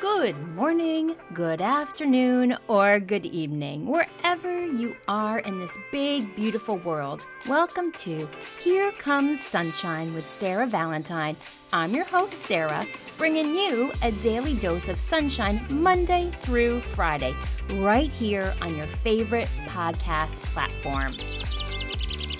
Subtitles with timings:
[0.00, 7.26] Good morning, good afternoon, or good evening, wherever you are in this big, beautiful world.
[7.48, 8.28] Welcome to
[8.60, 11.34] Here Comes Sunshine with Sarah Valentine.
[11.72, 12.84] I'm your host, Sarah,
[13.16, 17.34] bringing you a daily dose of sunshine Monday through Friday,
[17.76, 21.14] right here on your favorite podcast platform.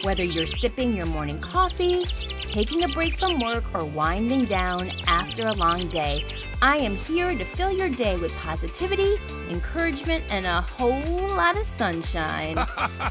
[0.03, 2.05] Whether you're sipping your morning coffee,
[2.49, 6.23] taking a break from work, or winding down after a long day,
[6.63, 9.17] I am here to fill your day with positivity,
[9.51, 12.57] encouragement, and a whole lot of sunshine.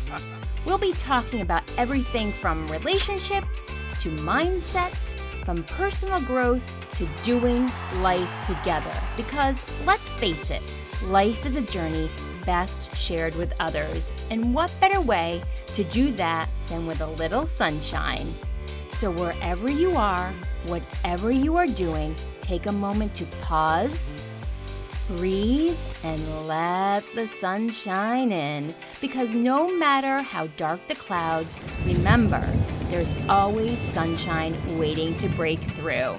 [0.65, 3.67] we'll be talking about everything from relationships
[4.01, 4.95] to mindset,
[5.45, 6.63] from personal growth
[6.95, 8.93] to doing life together.
[9.15, 10.63] Because let's face it,
[11.03, 12.09] life is a journey
[12.45, 14.11] best shared with others.
[14.31, 18.27] And what better way to do that than with a little sunshine?
[18.89, 20.31] So, wherever you are,
[20.67, 24.11] whatever you are doing, take a moment to pause,
[25.07, 28.73] breathe, and let the sun shine in.
[29.01, 32.47] Because no matter how dark the clouds, remember,
[32.89, 36.17] there's always sunshine waiting to break through.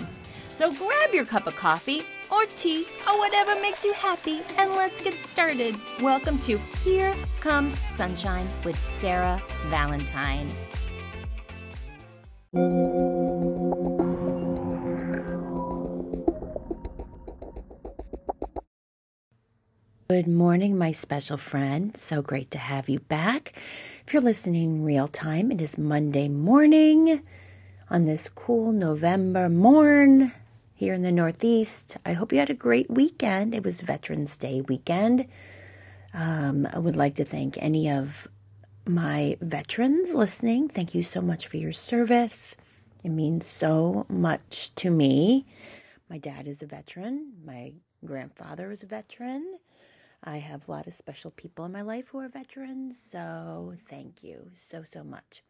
[0.49, 5.01] So grab your cup of coffee or tea or whatever makes you happy and let's
[5.01, 5.77] get started.
[6.03, 10.51] Welcome to Here Comes Sunshine with Sarah Valentine.
[20.09, 21.97] Good morning, my special friend.
[21.97, 23.53] So great to have you back.
[24.07, 27.23] If you're listening real time, it is Monday morning
[27.91, 30.31] on this cool November morn
[30.75, 31.97] here in the Northeast.
[32.07, 33.53] I hope you had a great weekend.
[33.53, 35.27] It was Veterans Day weekend.
[36.15, 38.29] Um, I would like to thank any of
[38.87, 40.69] my veterans listening.
[40.69, 42.57] Thank you so much for your service.
[43.03, 45.47] It means so much to me.
[46.09, 47.33] My dad is a veteran.
[47.45, 47.73] My
[48.05, 49.59] grandfather is a veteran.
[50.23, 54.25] I have a lot of special people in my life who are veterans, so thank
[54.25, 55.43] you so, so much.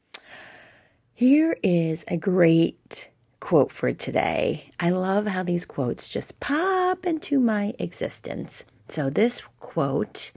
[1.14, 3.10] Here is a great
[3.40, 4.70] quote for today.
[4.78, 8.64] I love how these quotes just pop into my existence.
[8.88, 10.32] So, this quote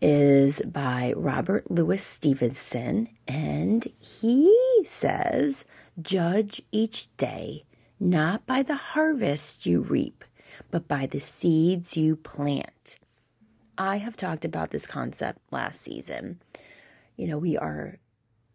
[0.00, 5.64] is by Robert Louis Stevenson, and he says,
[6.00, 7.64] Judge each day
[8.00, 10.24] not by the harvest you reap,
[10.70, 12.98] but by the seeds you plant.
[13.80, 16.38] I have talked about this concept last season.
[17.16, 17.96] You know, we are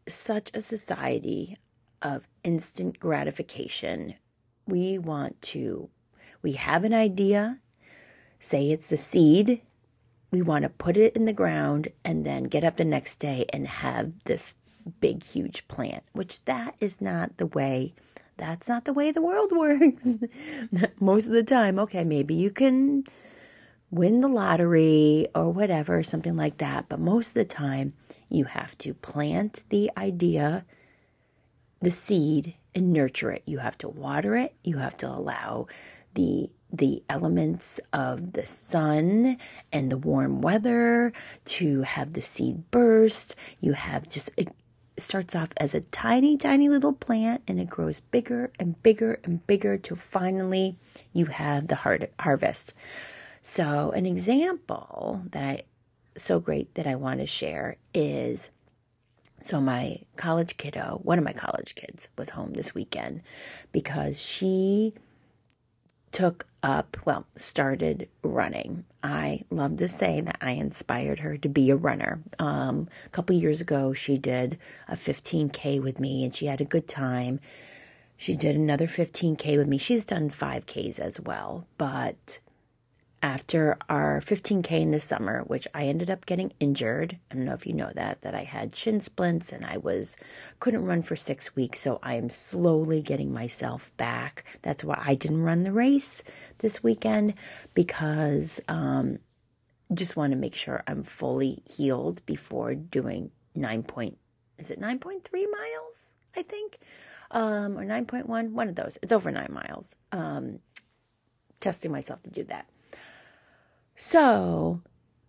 [0.07, 1.57] such a society
[1.99, 4.13] of instant gratification.
[4.67, 5.89] We want to,
[6.43, 7.57] we have an idea,
[8.39, 9.63] say it's a seed,
[10.29, 13.47] we want to put it in the ground and then get up the next day
[13.51, 14.53] and have this
[15.01, 17.95] big, huge plant, which that is not the way.
[18.37, 20.07] That's not the way the world works.
[20.99, 23.05] Most of the time, okay, maybe you can
[23.91, 26.89] win the lottery or whatever, something like that.
[26.89, 27.93] But most of the time,
[28.29, 30.65] you have to plant the idea,
[31.81, 33.43] the seed, and nurture it.
[33.45, 34.53] You have to water it.
[34.63, 35.67] You have to allow
[36.13, 39.37] the the elements of the sun
[39.71, 41.13] and the warm weather
[41.45, 43.35] to have the seed burst.
[43.61, 44.49] You have just it
[44.97, 49.45] starts off as a tiny, tiny little plant and it grows bigger and bigger and
[49.45, 50.75] bigger till finally
[51.13, 52.73] you have the hard harvest.
[53.47, 55.63] So, an example that I
[56.17, 58.49] so great that I want to share is
[59.39, 63.21] so my college kiddo, one of my college kids was home this weekend
[63.71, 64.95] because she
[66.11, 68.83] took up, well, started running.
[69.03, 72.21] I love to say that I inspired her to be a runner.
[72.39, 74.57] Um, a couple years ago, she did
[74.87, 77.39] a 15K with me and she had a good time.
[78.17, 79.77] She did another 15K with me.
[79.77, 82.39] She's done 5Ks as well, but
[83.25, 87.17] after our 15K in the summer, which I ended up getting injured.
[87.31, 90.15] I don't know if you know that, that I had shin splints and I was
[90.59, 91.79] couldn't run for six weeks.
[91.79, 94.43] So I am slowly getting myself back.
[94.61, 96.23] That's why I didn't run the race
[96.59, 97.33] this weekend
[97.73, 99.17] because um,
[99.91, 104.19] just want to make sure I'm fully healed before doing nine point.
[104.59, 106.13] Is it nine point three miles?
[106.37, 106.77] I think,
[107.31, 108.53] um, or nine point one.
[108.53, 108.99] One of those.
[109.01, 109.95] It's over nine miles.
[110.11, 110.59] Um,
[111.59, 112.67] testing myself to do that.
[113.95, 114.81] So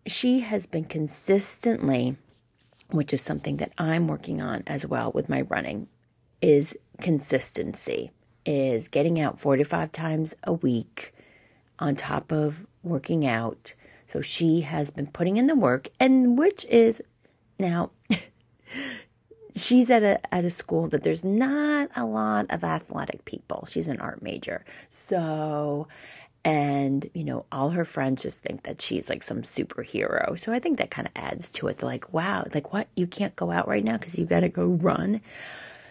[0.06, 2.16] she has been consistently,
[2.90, 5.88] which is something that I'm working on as well with my running,
[6.42, 8.10] is consistency,
[8.44, 11.14] is getting out four to five times a week
[11.78, 13.74] on top of working out.
[14.06, 17.02] So she has been putting in the work, and which is
[17.58, 17.90] now
[19.56, 23.66] she's at a at a school that there's not a lot of athletic people.
[23.68, 24.64] She's an art major.
[24.88, 25.88] So
[26.46, 30.38] And, you know, all her friends just think that she's like some superhero.
[30.38, 31.78] So I think that kind of adds to it.
[31.78, 32.87] They're like, wow, like what?
[32.94, 35.22] You can't go out right now because you got to go run.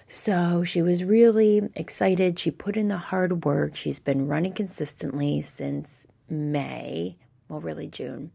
[0.07, 2.39] So she was really excited.
[2.39, 3.75] She put in the hard work.
[3.75, 7.17] She's been running consistently since May,
[7.49, 8.31] well, really June.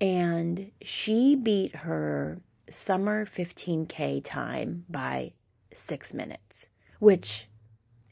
[0.00, 5.34] And she beat her summer 15K time by
[5.72, 7.46] six minutes, which,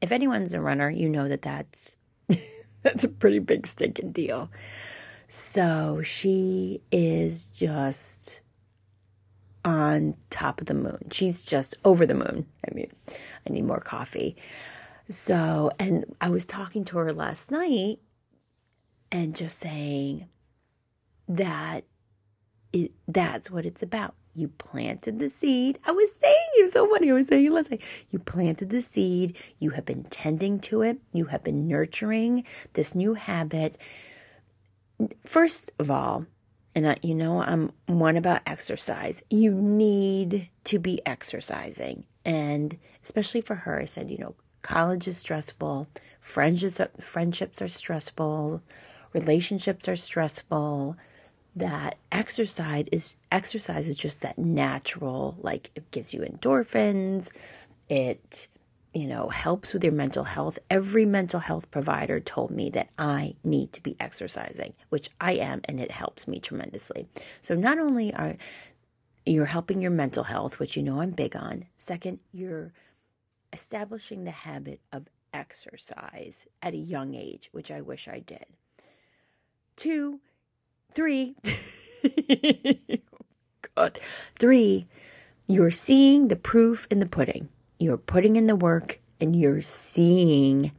[0.01, 1.97] if anyone's a runner, you know that that's
[2.87, 4.49] that's a pretty big stinking deal.
[5.29, 8.43] So she is just
[9.65, 11.09] on top of the moon.
[11.11, 12.47] She's just over the moon.
[12.65, 14.37] I mean, I need more coffee.
[15.11, 17.99] So, and I was talking to her last night
[19.11, 20.29] and just saying
[21.29, 21.85] that
[22.73, 24.15] it, that's what it's about.
[24.37, 25.79] You planted the seed.
[25.87, 27.11] I was saying it so funny.
[27.11, 27.83] I was saying you last night.
[28.11, 29.35] You planted the seed.
[29.59, 30.99] You have been tending to it.
[31.15, 32.45] You have been nurturing
[32.75, 33.79] this new habit.
[35.25, 36.27] First of all,
[36.75, 39.23] and I, you know, I'm one about exercise.
[39.31, 42.05] You need to be exercising.
[42.23, 45.89] And especially for her, I said, you know, college is stressful,
[46.21, 48.61] friendships, friendships are stressful,
[49.15, 50.99] relationships are stressful
[51.57, 57.33] that exercise is exercise is just that natural like it gives you endorphins
[57.89, 58.49] it
[58.93, 60.59] you know helps with your mental health.
[60.71, 65.61] Every mental health provider told me that i need to be exercising which i am
[65.65, 67.07] and it helps me tremendously.
[67.41, 68.37] So not only are
[69.25, 72.73] you're helping your mental health which you know i'm big on second you're
[73.53, 78.47] establishing the habit of exercise at a young age which i wish i did.
[79.77, 80.21] Two
[80.93, 81.37] Three,
[83.75, 83.99] God,
[84.39, 84.87] three,
[85.47, 87.49] you're seeing the proof in the pudding.
[87.79, 90.73] You're putting in the work and you're seeing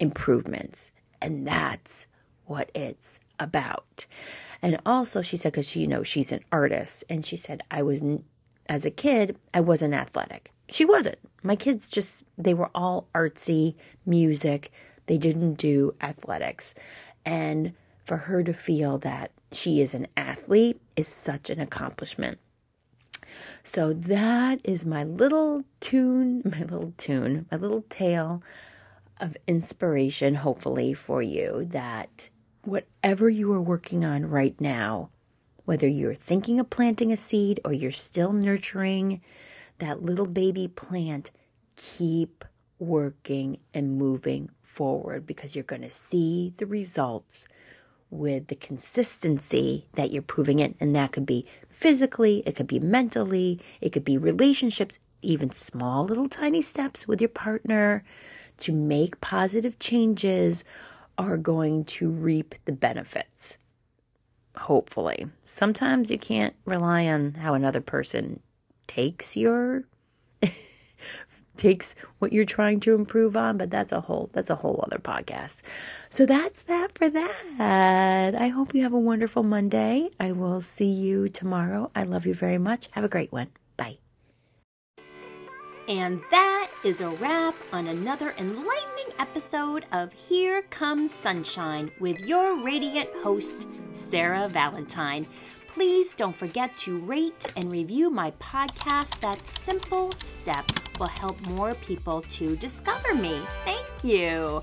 [0.00, 0.92] improvements.
[1.20, 2.06] And that's
[2.46, 4.06] what it's about.
[4.62, 7.82] And also, she said, because she, you know, she's an artist, and she said, I
[7.82, 8.02] was,
[8.68, 10.50] as a kid, I wasn't athletic.
[10.70, 11.18] She wasn't.
[11.42, 13.74] My kids just, they were all artsy,
[14.06, 14.70] music.
[15.06, 16.74] They didn't do athletics.
[17.24, 17.74] And
[18.06, 22.38] for her to feel that she is an athlete is such an accomplishment.
[23.64, 28.42] So that is my little tune, my little tune, my little tale
[29.20, 32.30] of inspiration, hopefully, for you that
[32.62, 35.10] whatever you are working on right now,
[35.64, 39.20] whether you're thinking of planting a seed or you're still nurturing
[39.78, 41.32] that little baby plant,
[41.76, 42.44] keep
[42.78, 47.48] working and moving forward because you're going to see the results
[48.16, 50.74] with the consistency that you're proving it.
[50.80, 56.04] And that could be physically, it could be mentally, it could be relationships, even small
[56.04, 58.02] little tiny steps with your partner
[58.58, 60.64] to make positive changes
[61.18, 63.58] are going to reap the benefits.
[64.56, 65.26] Hopefully.
[65.42, 68.40] Sometimes you can't rely on how another person
[68.86, 69.84] takes your
[71.56, 74.98] takes what you're trying to improve on, but that's a whole that's a whole other
[74.98, 75.62] podcast.
[76.10, 78.34] So that's that for that.
[78.34, 80.08] I hope you have a wonderful Monday.
[80.20, 81.90] I will see you tomorrow.
[81.94, 82.88] I love you very much.
[82.92, 83.48] Have a great one.
[83.76, 83.98] Bye.
[85.88, 92.62] And that is a wrap on another enlightening episode of Here Comes Sunshine with your
[92.62, 95.26] radiant host, Sarah Valentine
[95.76, 99.20] please don't forget to rate and review my podcast.
[99.20, 100.64] That simple step
[100.98, 103.42] will help more people to discover me.
[103.66, 104.62] Thank you.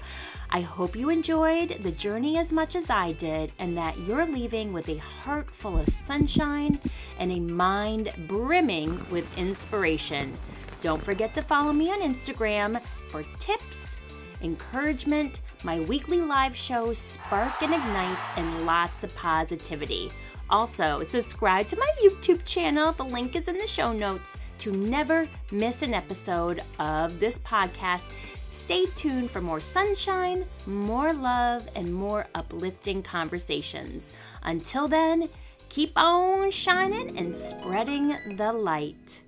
[0.49, 4.73] I hope you enjoyed the journey as much as I did and that you're leaving
[4.73, 6.79] with a heart full of sunshine
[7.19, 10.35] and a mind brimming with inspiration.
[10.81, 13.97] Don't forget to follow me on Instagram for tips,
[14.41, 20.09] encouragement, my weekly live show, Spark and Ignite, and lots of positivity.
[20.49, 22.91] Also, subscribe to my YouTube channel.
[22.91, 28.11] The link is in the show notes to never miss an episode of this podcast.
[28.49, 34.13] Stay tuned for more sunshine, more love, and more uplifting conversations.
[34.43, 35.27] Until then,
[35.69, 39.23] keep on shining and spreading the light.